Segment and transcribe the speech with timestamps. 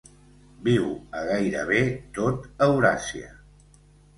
[0.67, 0.87] Viu
[1.19, 1.83] a gairebé
[2.17, 3.31] tot Euràsia.